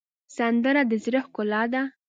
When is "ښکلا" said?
1.25-1.63